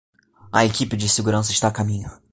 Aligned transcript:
A 0.51 0.65
equipe 0.65 0.97
de 0.97 1.07
segurança 1.07 1.51
está 1.51 1.67
a 1.67 1.71
caminho. 1.71 2.09